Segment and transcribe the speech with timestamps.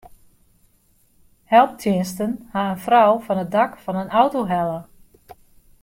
[1.51, 4.79] Helptsjinsten ha in frou fan it dak fan in auto helle.